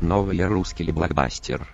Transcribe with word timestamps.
Новый 0.00 0.42
русский 0.46 0.90
блокбастер. 0.92 1.68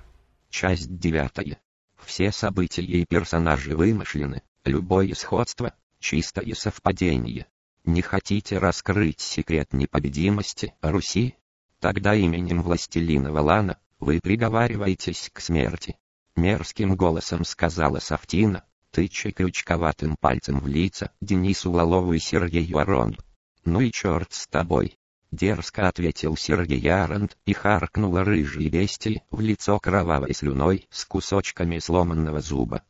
Часть 0.50 0.98
девятая. 0.98 1.61
Все 2.04 2.32
события 2.32 2.82
и 2.82 3.04
персонажи 3.04 3.76
вымышлены, 3.76 4.43
любое 4.64 5.14
сходство– 5.14 5.75
чистое 6.00 6.52
совпадение. 6.54 7.46
Не 7.84 8.02
хотите 8.02 8.58
раскрыть 8.58 9.20
секрет 9.20 9.72
непобедимости 9.72 10.75
Руси? 10.82 11.36
Тогда 11.79 12.16
именем 12.16 12.62
властелина 12.62 13.31
Валана 13.31 13.79
вы 14.00 14.18
приговариваетесь 14.20 15.31
к 15.32 15.40
смерти. 15.40 15.96
Мерзким 16.34 16.96
голосом 16.96 17.45
сказала 17.45 18.00
Сафтина, 18.00 18.64
тыча 18.90 19.31
крючковатым 19.31 20.17
пальцем 20.18 20.58
в 20.58 20.67
лица 20.67 21.12
Денису 21.20 21.70
Лолову 21.70 22.12
и 22.12 22.18
Сергею 22.18 22.79
Аронду. 22.79 23.22
«Ну 23.64 23.81
и 23.81 23.93
черт 23.93 24.32
с 24.32 24.48
тобой!» 24.48 24.98
Дерзко 25.36 25.89
ответил 25.89 26.35
Сергей 26.36 26.89
Аронт 26.90 27.36
и 27.45 27.53
харкнула 27.53 28.25
рыжей 28.25 28.71
бестии 28.71 29.22
в 29.31 29.40
лицо 29.40 29.79
кровавой 29.79 30.32
слюной 30.32 30.89
с 30.90 31.04
кусочками 31.04 31.79
сломанного 31.79 32.41
зуба. 32.41 32.83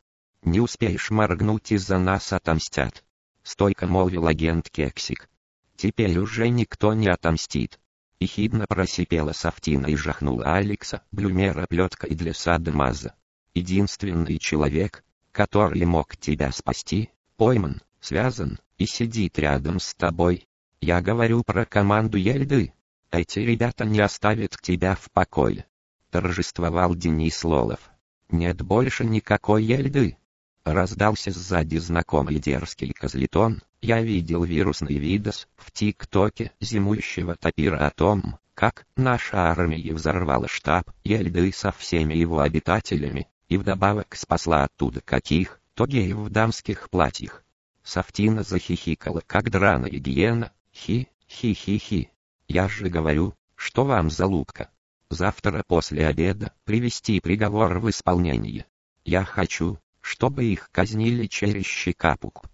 «Не 0.42 0.60
успеешь 0.60 1.10
моргнуть, 1.10 1.72
из-за 1.72 1.98
нас 1.98 2.32
отомстят!» 2.32 3.05
Стойко 3.42 3.88
молвил 3.88 4.28
агент 4.28 4.70
Кексик. 4.70 5.28
«Теперь 5.77 6.16
уже 6.19 6.48
никто 6.48 6.95
не 6.95 7.09
отомстит!» 7.09 7.80
И 8.20 8.27
хидно 8.27 8.64
просипела 8.69 9.33
Сафтина 9.33 9.86
и 9.86 9.97
жахнула 9.97 10.55
Алекса, 10.55 11.02
Блюмера 11.10 11.66
плеткой 11.69 12.11
для 12.14 12.33
сада 12.33 12.70
Маза. 12.70 13.14
Единственный 13.55 14.39
человек, 14.39 15.05
который 15.33 15.84
мог 15.84 16.17
тебя 16.17 16.52
спасти, 16.52 17.11
пойман, 17.36 17.83
связан 18.00 18.61
и 18.78 18.86
сидит 18.86 19.39
рядом 19.39 19.80
с 19.80 19.94
тобой. 19.94 20.47
Я 20.80 21.00
говорю 21.00 21.42
про 21.42 21.64
команду 21.64 22.19
Ельды. 22.19 22.72
Эти 23.10 23.41
ребята 23.41 23.84
не 23.84 24.00
оставят 24.00 24.56
тебя 24.60 24.94
в 24.94 25.10
покое. 25.10 25.66
Торжествовал 26.10 26.94
Денис 26.94 27.42
Лолов. 27.44 27.91
Нет 28.30 28.62
больше 28.62 29.05
никакой 29.05 29.64
Ельды. 29.64 30.16
Раздался 30.64 31.30
сзади 31.30 31.78
знакомый 31.78 32.38
дерзкий 32.41 32.92
козлетон. 32.92 33.62
Я 33.80 34.02
видел 34.02 34.44
вирусный 34.44 34.98
видос 34.98 35.48
в 35.56 35.70
ТикТоке 35.70 36.52
зимующего 36.60 37.36
тапира 37.36 37.86
о 37.86 37.90
том, 37.90 38.38
как 38.55 38.86
наша 38.96 39.50
армия 39.50 39.92
взорвала 39.92 40.48
штаб 40.48 40.90
Ельды 41.05 41.52
со 41.52 41.72
всеми 41.72 42.14
его 42.14 42.40
обитателями, 42.40 43.28
и 43.48 43.58
вдобавок 43.58 44.16
спасла 44.16 44.64
оттуда 44.64 45.00
каких-то 45.00 45.86
геев 45.86 46.16
в 46.16 46.30
дамских 46.30 46.90
платьях. 46.90 47.44
Сафтина 47.84 48.42
захихикала, 48.42 49.22
как 49.24 49.50
драная 49.50 49.90
гиена. 49.90 50.50
Хи, 50.78 51.08
хи-хи-хи. 51.27 52.10
Я 52.48 52.69
же 52.69 52.91
говорю, 52.91 53.34
что 53.55 53.84
вам 53.84 54.10
залупка. 54.10 54.69
Завтра 55.08 55.64
после 55.66 56.06
обеда 56.06 56.52
привести 56.64 57.18
приговор 57.20 57.78
в 57.78 57.88
исполнение. 57.88 58.66
Я 59.05 59.24
хочу, 59.24 59.78
чтобы 60.02 60.44
их 60.44 60.70
казнили 60.70 61.27
через 61.28 61.64
щекапук. 61.64 62.44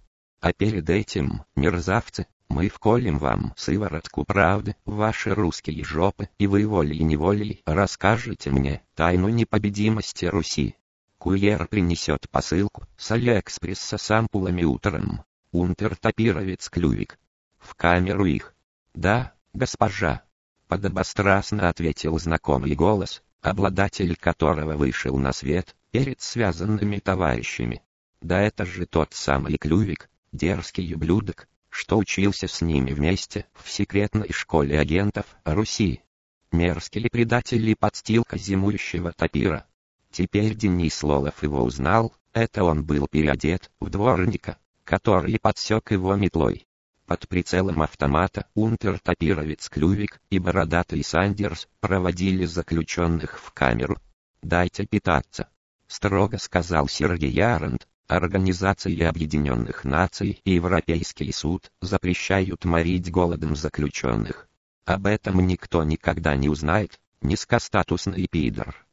А 0.40 0.52
перед 0.52 0.88
этим, 0.88 1.42
мерзавцы, 1.56 2.26
мы 2.48 2.68
вколем 2.68 3.18
вам 3.18 3.54
сыворотку 3.56 4.24
правды 4.24 4.76
ваши 4.84 5.34
русские 5.34 5.82
жопы, 5.84 6.28
и 6.38 6.46
вы 6.46 6.66
волей-неволей 6.66 7.62
расскажете 7.66 8.50
мне 8.50 8.82
тайну 8.94 9.30
непобедимости 9.30 10.26
Руси. 10.26 10.76
Курьер 11.18 11.66
принесет 11.66 12.30
посылку 12.30 12.84
с 12.96 13.10
Алиэкспресса 13.10 13.98
с 13.98 14.10
ампулами 14.12 14.62
утром. 14.62 15.24
Унтер-топировец 15.50 16.70
Клювик. 16.70 17.18
В 17.62 17.74
камеру 17.74 18.26
их. 18.26 18.54
Да, 18.92 19.32
госпожа. 19.54 20.22
Подобострастно 20.68 21.68
ответил 21.68 22.18
знакомый 22.18 22.74
голос, 22.74 23.22
обладатель 23.40 24.16
которого 24.16 24.74
вышел 24.74 25.16
на 25.16 25.32
свет 25.32 25.76
перед 25.92 26.20
связанными 26.20 26.98
товарищами. 26.98 27.82
Да 28.20 28.40
это 28.40 28.66
же 28.66 28.86
тот 28.86 29.14
самый 29.14 29.58
Клювик, 29.58 30.10
дерзкий 30.32 30.94
ублюдок, 30.94 31.48
что 31.68 31.98
учился 31.98 32.48
с 32.48 32.60
ними 32.62 32.92
вместе 32.92 33.46
в 33.54 33.70
секретной 33.70 34.32
школе 34.32 34.78
агентов 34.78 35.26
Руси. 35.44 36.02
Мерзкий 36.50 37.08
предатель 37.08 37.68
и 37.68 37.74
подстилка 37.74 38.36
зимующего 38.38 39.12
топира. 39.12 39.66
Теперь 40.10 40.54
Денис 40.54 41.02
Лолов 41.02 41.42
его 41.42 41.62
узнал, 41.62 42.14
это 42.32 42.64
он 42.64 42.84
был 42.84 43.08
переодет 43.08 43.70
в 43.80 43.88
дворника, 43.88 44.58
который 44.84 45.38
подсек 45.38 45.92
его 45.92 46.14
метлой. 46.16 46.66
Под 47.12 47.28
прицелом 47.28 47.82
автомата 47.82 48.46
унтер-топировец 48.54 49.68
Клювик 49.68 50.18
и 50.30 50.38
бородатый 50.38 51.04
Сандерс 51.04 51.68
проводили 51.80 52.46
заключенных 52.46 53.38
в 53.38 53.52
камеру. 53.52 53.98
«Дайте 54.40 54.86
питаться»,— 54.86 55.50
строго 55.88 56.38
сказал 56.38 56.88
Сергей 56.88 57.38
Арент. 57.44 57.86
Организации 58.08 58.98
Объединенных 59.02 59.84
Наций 59.84 60.40
и 60.42 60.54
Европейский 60.54 61.30
суд 61.32 61.70
запрещают 61.82 62.64
морить 62.64 63.10
голодом 63.10 63.56
заключенных. 63.56 64.48
Об 64.86 65.04
этом 65.04 65.46
никто 65.46 65.84
никогда 65.84 66.34
не 66.34 66.48
узнает, 66.48 66.98
низкостатусный 67.20 68.26
пидор 68.26 68.86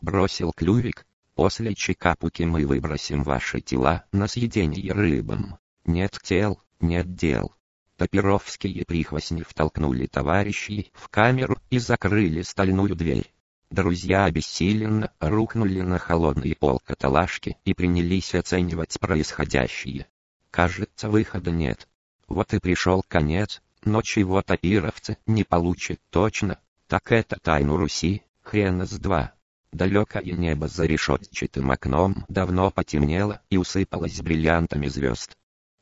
бросил 0.00 0.54
клювик. 0.56 1.04
После 1.34 1.74
чекапуки 1.74 2.44
мы 2.44 2.66
выбросим 2.66 3.22
ваши 3.22 3.60
тела 3.60 4.06
на 4.12 4.28
съедение 4.28 4.94
рыбам. 4.94 5.58
Нет 5.84 6.18
тел, 6.22 6.62
нет 6.80 7.14
дел. 7.14 7.52
Топировские 7.96 8.84
прихвостни 8.84 9.42
втолкнули 9.42 10.06
товарищей 10.06 10.90
в 10.92 11.08
камеру 11.08 11.58
и 11.70 11.78
закрыли 11.78 12.42
стальную 12.42 12.94
дверь. 12.94 13.32
Друзья 13.70 14.26
обессиленно 14.26 15.12
рухнули 15.18 15.80
на 15.80 15.98
холодный 15.98 16.54
пол 16.54 16.78
каталажки 16.84 17.56
и 17.64 17.72
принялись 17.72 18.34
оценивать 18.34 19.00
происходящее. 19.00 20.06
Кажется, 20.50 21.08
выхода 21.08 21.50
нет. 21.50 21.88
Вот 22.28 22.52
и 22.52 22.58
пришел 22.58 23.02
конец, 23.08 23.62
но 23.82 24.02
чего 24.02 24.42
топировцы 24.42 25.16
не 25.26 25.44
получат 25.44 25.98
точно, 26.10 26.58
так 26.88 27.10
это 27.12 27.38
тайну 27.40 27.76
Руси, 27.76 28.22
хрена 28.42 28.84
с 28.84 28.92
два. 28.98 29.32
Далекое 29.72 30.22
небо 30.22 30.68
за 30.68 30.84
решетчатым 30.84 31.70
окном 31.70 32.24
давно 32.28 32.70
потемнело 32.70 33.40
и 33.50 33.56
усыпалось 33.56 34.20
бриллиантами 34.20 34.86
звезд. 34.86 35.36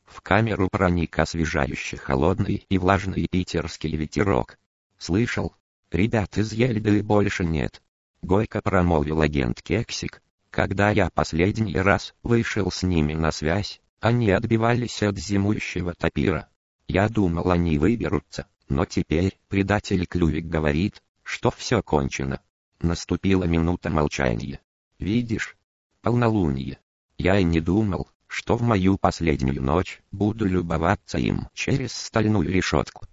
В 0.05 0.21
камеру 0.21 0.69
проник 0.69 1.17
освежающий 1.19 1.97
холодный 1.97 2.65
и 2.69 2.77
влажный 2.77 3.27
питерский 3.29 3.95
ветерок. 3.95 4.57
«Слышал? 4.97 5.55
Ребят 5.91 6.37
из 6.37 6.53
Ельды 6.53 7.03
больше 7.03 7.43
нет»,— 7.43 7.81
горько 8.21 8.61
промолвил 8.61 9.21
агент 9.21 9.61
Кексик. 9.61 10.21
«Когда 10.49 10.89
я 10.91 11.09
последний 11.09 11.75
раз 11.75 12.13
вышел 12.23 12.71
с 12.71 12.83
ними 12.83 13.13
на 13.13 13.31
связь, 13.31 13.81
они 13.99 14.31
отбивались 14.31 15.01
от 15.03 15.17
зимующего 15.17 15.93
топира. 15.93 16.49
Я 16.87 17.09
думал, 17.09 17.51
они 17.51 17.77
выберутся, 17.77 18.47
но 18.69 18.85
теперь 18.85 19.37
предатель 19.47 20.05
Клювик 20.05 20.45
говорит, 20.45 21.01
что 21.23 21.49
все 21.51 21.81
кончено. 21.81 22.39
Наступила 22.79 23.45
минута 23.45 23.89
молчания. 23.89 24.59
«Видишь? 24.99 25.57
Полнолуние. 26.01 26.79
Я 27.17 27.39
и 27.39 27.43
не 27.43 27.59
думал, 27.61 28.09
что 28.35 28.57
в 28.57 28.61
мою 28.61 28.97
последнюю 28.97 29.63
ночь 29.63 30.01
буду 30.11 30.45
любоваться 30.45 31.17
им 31.17 31.47
через 31.53 31.93
стальную 31.93 32.51
решетку. 32.51 33.05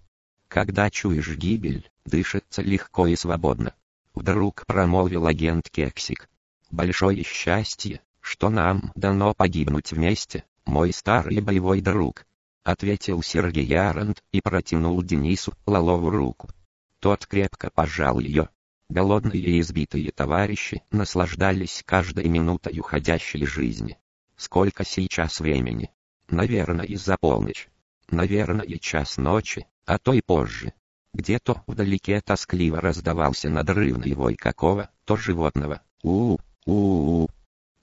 Когда 0.49 0.89
чуешь 0.89 1.37
гибель, 1.37 1.89
дышится 2.03 2.61
легко 2.61 3.07
и 3.07 3.15
свободно. 3.15 3.73
Вдруг 4.13 4.65
промолвил 4.67 5.25
агент 5.25 5.69
Кексик. 5.69 6.29
Большое 6.71 7.23
счастье, 7.23 8.01
что 8.19 8.49
нам 8.49 8.91
дано 8.95 9.33
погибнуть 9.33 9.93
вместе, 9.93 10.43
мой 10.65 10.91
старый 10.91 11.39
боевой 11.39 11.79
друг. 11.79 12.25
Ответил 12.65 13.23
Сергей 13.23 13.73
Арент 13.77 14.21
и 14.33 14.41
протянул 14.41 15.01
Денису 15.01 15.53
Лолову 15.65 16.09
руку. 16.09 16.49
Тот 16.99 17.25
крепко 17.27 17.69
пожал 17.73 18.19
ее, 18.19 18.49
Голодные 18.89 19.41
и 19.41 19.61
избитые 19.61 20.11
товарищи 20.11 20.83
наслаждались 20.91 21.81
каждой 21.85 22.27
минутой 22.27 22.77
уходящей 22.77 23.45
жизни. 23.45 23.97
Сколько 24.35 24.83
сейчас 24.83 25.39
времени? 25.39 25.91
Наверное, 26.29 26.85
из-за 26.85 27.17
полночь. 27.17 27.69
Наверное, 28.09 28.77
час 28.79 29.17
ночи, 29.17 29.67
а 29.85 29.97
то 29.97 30.13
и 30.13 30.21
позже. 30.21 30.73
Где-то 31.13 31.63
вдалеке 31.67 32.21
тоскливо 32.21 32.81
раздавался 32.81 33.49
надрывный 33.49 34.13
вой 34.13 34.35
какого-то 34.35 35.15
животного. 35.15 35.81
У-у-у-у. 36.01 37.29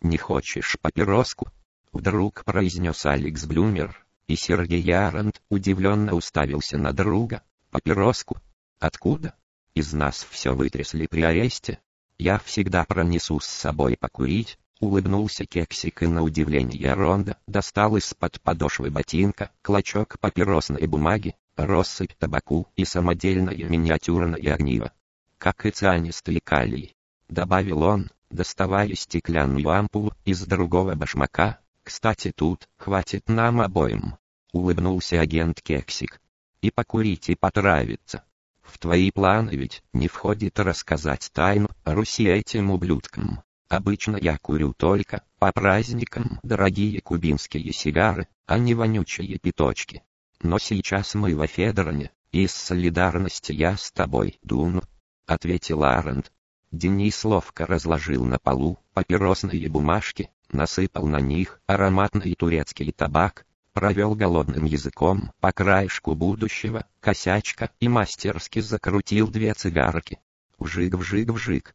Не 0.01 0.19
хочешь 0.19 0.77
папироску? 0.81 1.49
Вдруг 1.93 2.45
произнес 2.45 3.07
Алекс 3.07 3.45
Блюмер, 3.45 4.05
и 4.27 4.37
Сергей 4.37 4.93
Арант 4.93 5.43
удивленно 5.49 6.15
уставился 6.15 6.79
на 6.79 6.93
друга. 6.93 7.43
Папироску? 7.71 8.39
Откуда? 8.79 9.35
Из 9.75 9.93
нас 9.93 10.27
все 10.29 10.55
вытрясли 10.55 11.07
при 11.07 11.23
аресте. 11.23 11.79
Я 12.19 12.39
всегда 12.39 12.85
пронесу 12.85 13.41
с 13.41 13.47
собой 13.47 13.97
покурить, 13.97 14.59
улыбнулся 14.81 15.45
кексик 15.45 16.03
и 16.03 16.07
на 16.07 16.23
удивление 16.23 16.95
Ронда 16.95 17.37
достал 17.47 17.97
из-под 17.99 18.41
подошвы 18.41 18.91
ботинка 18.91 19.51
клочок 19.63 20.19
папиросной 20.19 20.87
бумаги, 20.87 21.37
россыпь 21.57 22.15
табаку 22.19 22.67
и 22.77 22.85
самодельное 22.85 23.55
миниатюрное 23.55 24.55
огниво. 24.55 24.93
как 25.39 25.65
и 25.65 25.71
цианистый 25.71 26.39
калий. 26.41 26.95
Добавил 27.29 27.83
он, 27.83 28.11
доставая 28.31 28.95
стеклянную 28.95 29.69
ампулу 29.71 30.13
из 30.27 30.45
другого 30.45 30.95
башмака. 30.95 31.61
Кстати 31.83 32.31
тут, 32.31 32.69
хватит 32.77 33.29
нам 33.29 33.63
обоим. 33.63 34.17
Улыбнулся 34.53 35.19
агент 35.21 35.63
Кексик. 35.63 36.21
И 36.61 36.71
покурить 36.71 37.31
и 37.31 37.37
потравиться. 37.37 38.23
В 38.63 38.79
твои 38.79 39.11
планы 39.11 39.51
ведь 39.51 39.83
не 39.95 40.09
входит 40.09 40.61
рассказать 40.61 41.31
тайну 41.33 41.69
Руси 41.85 42.25
этим 42.25 42.71
ублюдкам. 42.71 43.43
Обычно 43.71 44.17
я 44.17 44.37
курю 44.37 44.75
только, 44.75 45.23
по 45.39 45.53
праздникам, 45.53 46.41
дорогие 46.43 47.01
кубинские 47.01 47.73
сигары, 47.73 48.27
а 48.47 48.59
не 48.59 48.75
вонючие 48.75 49.39
пяточки. 49.39 50.03
Но 50.43 50.59
сейчас 50.59 51.15
мы 51.15 51.37
во 51.37 51.47
Федороне, 51.47 52.11
и 52.33 52.43
из 52.43 52.53
солидарности 52.53 53.53
я 53.53 53.77
с 53.77 53.93
тобой 53.93 54.41
дуну,— 54.43 54.83
ответил 55.27 55.85
Арент. 55.85 56.33
Денис 56.73 57.25
ловко 57.25 57.65
разложил 57.65 58.25
на 58.25 58.41
полу 58.41 58.81
папиросные 58.93 59.69
бумажки, 59.69 60.31
насыпал 60.51 61.07
на 61.07 61.21
них 61.21 61.61
ароматный 61.69 62.35
турецкий 62.35 62.91
табак, 62.91 63.47
провел 63.73 64.17
голодным 64.17 64.65
языком 64.65 65.31
по 65.39 65.53
краешку 65.53 66.17
будущего, 66.17 66.87
косячка 66.99 67.71
и 67.79 67.87
мастерски 67.87 68.59
закрутил 68.59 69.29
две 69.29 69.55
цигарки. 69.55 70.19
Вжик-вжик-вжик, 70.59 71.73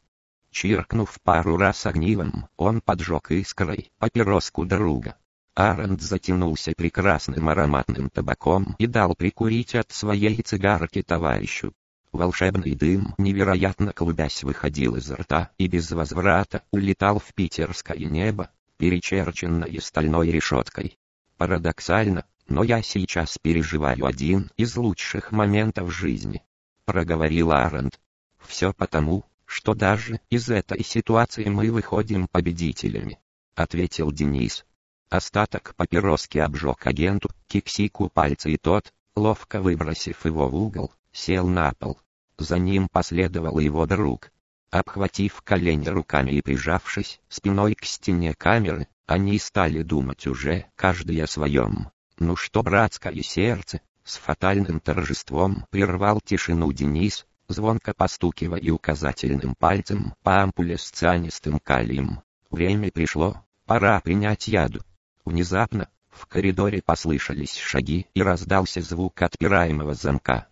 Чиркнув 0.55 1.19
пару 1.19 1.57
раз 1.57 1.85
огнивом, 1.85 2.47
он 2.55 2.79
поджег 2.79 3.31
искрой 3.31 3.91
папироску 3.99 4.63
друга. 4.65 5.17
Арент 5.53 6.01
затянулся 6.01 6.71
прекрасным 6.77 7.49
ароматным 7.49 8.09
табаком 8.09 8.73
и 8.79 8.87
дал 8.87 9.15
прикурить 9.15 9.75
от 9.75 9.91
своей 9.91 10.41
цигарки 10.41 11.01
товарищу. 11.01 11.73
Волшебный 12.13 12.73
дым, 12.73 13.15
невероятно 13.17 13.91
клубясь, 13.91 14.43
выходил 14.43 14.95
из 14.95 15.11
рта 15.11 15.51
и 15.57 15.67
без 15.67 15.91
возврата 15.91 16.63
улетал 16.71 17.19
в 17.19 17.33
питерское 17.33 17.97
небо, 17.97 18.49
перечерченное 18.77 19.81
стальной 19.81 20.31
решеткой. 20.31 20.97
Парадоксально, 21.35 22.23
но 22.47 22.63
я 22.63 22.81
сейчас 22.81 23.37
переживаю 23.37 24.05
один 24.05 24.49
из 24.55 24.77
лучших 24.77 25.33
моментов 25.33 25.91
жизни. 25.91 26.43
Проговорил 26.85 27.51
Арент. 27.51 27.99
Все 28.39 28.71
потому, 28.71 29.25
что 29.45 29.73
даже 29.73 30.19
из 30.29 30.49
этой 30.49 30.83
ситуации 30.83 31.45
мы 31.45 31.71
выходим 31.71 32.27
победителями»,— 32.27 33.19
ответил 33.55 34.11
Денис. 34.11 34.65
Остаток 35.09 35.75
папироски 35.75 36.39
обжег 36.39 36.87
агенту, 36.87 37.29
киксику 37.47 38.09
пальцы 38.09 38.51
и 38.51 38.57
тот, 38.57 38.91
ловко 39.15 39.61
выбросив 39.61 40.25
его 40.25 40.49
в 40.49 40.55
угол, 40.55 40.91
сел 41.11 41.47
на 41.47 41.71
пол. 41.73 41.99
За 42.37 42.57
ним 42.57 42.89
последовал 42.89 43.59
его 43.59 43.85
друг. 43.85 44.31
Обхватив 44.71 45.41
колени 45.41 45.87
руками 45.87 46.31
и 46.31 46.41
прижавшись 46.41 47.21
спиной 47.29 47.75
к 47.75 47.85
стене 47.85 48.33
камеры, 48.33 48.87
они 49.05 49.39
стали 49.39 49.83
думать 49.83 50.27
уже 50.27 50.65
каждый 50.75 51.21
о 51.23 51.27
своем. 51.27 51.91
Ну 52.17 52.35
что 52.35 52.63
братское 52.63 53.21
сердце, 53.21 53.81
с 54.03 54.17
фатальным 54.17 54.79
торжеством 54.79 55.65
прервал 55.69 56.19
тишину 56.19 56.73
Денис, 56.73 57.25
звонко 57.47 57.93
постукивая 57.93 58.71
указательным 58.71 59.55
пальцем 59.55 60.13
по 60.23 60.41
ампуле 60.41 60.77
с 60.77 60.89
цианистым 60.89 61.59
калием. 61.59 62.21
Время 62.49 62.91
пришло, 62.91 63.43
пора 63.65 63.99
принять 64.01 64.47
яду. 64.47 64.81
Внезапно, 65.25 65.89
в 66.09 66.27
коридоре 66.27 66.81
послышались 66.81 67.57
шаги 67.57 68.07
и 68.13 68.21
раздался 68.21 68.81
звук 68.81 69.21
отпираемого 69.21 69.93
замка. 69.93 70.47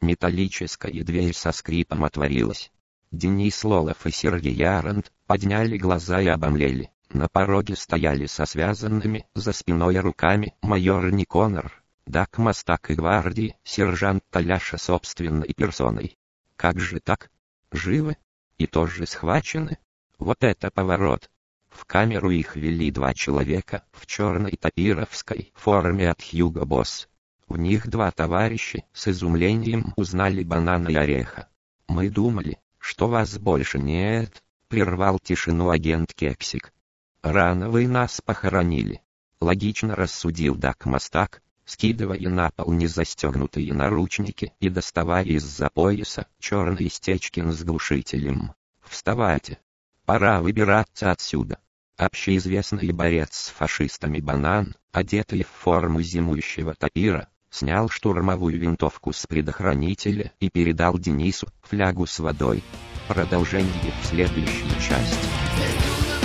Металлическая 0.00 1.02
дверь 1.02 1.34
со 1.34 1.50
скрипом 1.52 2.04
отворилась. 2.04 2.70
Денис 3.10 3.64
Лолов 3.64 4.06
и 4.06 4.10
Сергей 4.10 4.64
Арант 4.64 5.12
подняли 5.26 5.76
глаза 5.76 6.20
и 6.20 6.28
обомлели. 6.28 6.90
На 7.10 7.26
пороге 7.26 7.74
стояли 7.74 8.26
со 8.26 8.44
связанными 8.44 9.26
за 9.34 9.52
спиной 9.52 9.98
руками 9.98 10.54
майор 10.60 11.10
Никонор, 11.10 11.82
Дак 12.06 12.38
Мастак 12.38 12.90
и 12.90 12.94
гвардии, 12.94 13.56
сержант 13.64 14.22
Таляша 14.30 14.78
собственной 14.78 15.52
персоной. 15.54 16.16
Как 16.58 16.80
же 16.80 16.98
так? 16.98 17.30
Живы? 17.70 18.16
И 18.58 18.66
тоже 18.66 19.06
схвачены? 19.06 19.78
Вот 20.18 20.38
это 20.42 20.72
поворот. 20.72 21.30
В 21.70 21.84
камеру 21.84 22.30
их 22.30 22.56
вели 22.56 22.90
два 22.90 23.14
человека 23.14 23.84
в 23.92 24.06
черной 24.06 24.56
тапировской 24.60 25.52
форме 25.54 26.10
от 26.10 26.20
Хьюго 26.20 26.64
Босс. 26.64 27.08
В 27.46 27.56
них 27.58 27.86
два 27.86 28.10
товарища 28.10 28.82
с 28.92 29.06
изумлением 29.06 29.92
узнали 29.94 30.42
банана 30.42 30.88
и 30.88 30.96
ореха. 30.96 31.48
Мы 31.86 32.10
думали, 32.10 32.58
что 32.78 33.06
вас 33.06 33.38
больше 33.38 33.78
нет, 33.78 34.42
прервал 34.66 35.20
тишину 35.20 35.70
агент 35.70 36.12
Кексик. 36.12 36.72
Рано 37.22 37.70
вы 37.70 37.86
нас 37.86 38.20
похоронили. 38.20 39.00
Логично 39.40 39.94
рассудил 39.94 40.56
Дак 40.56 40.86
Мастак, 40.86 41.40
скидывая 41.68 42.28
на 42.30 42.50
пол 42.50 42.72
незастегнутые 42.72 43.74
наручники 43.74 44.52
и 44.58 44.70
доставая 44.70 45.24
из-за 45.24 45.68
пояса 45.68 46.26
черный 46.40 46.88
стечкин 46.88 47.52
с 47.52 47.62
глушителем. 47.62 48.54
«Вставайте! 48.82 49.58
Пора 50.06 50.40
выбираться 50.40 51.10
отсюда!» 51.10 51.58
Общеизвестный 51.98 52.90
борец 52.92 53.34
с 53.34 53.48
фашистами 53.50 54.18
Банан, 54.20 54.76
одетый 54.92 55.42
в 55.42 55.48
форму 55.48 56.00
зимующего 56.00 56.74
тапира, 56.74 57.28
снял 57.50 57.90
штурмовую 57.90 58.58
винтовку 58.58 59.12
с 59.12 59.26
предохранителя 59.26 60.32
и 60.40 60.48
передал 60.48 60.96
Денису 60.96 61.48
флягу 61.62 62.06
с 62.06 62.18
водой. 62.18 62.64
Продолжение 63.08 63.92
в 64.02 64.06
следующей 64.06 64.70
части. 64.80 66.17